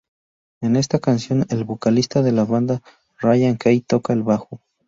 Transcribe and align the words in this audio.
En 0.63 0.77
esta 0.77 0.97
canción, 0.97 1.45
el 1.51 1.63
vocalista 1.63 2.23
de 2.23 2.31
la 2.31 2.43
banda 2.43 2.81
Ryan 3.19 3.57
Key 3.59 3.81
toca 3.81 4.13
el 4.13 4.23
bajo. 4.23 4.59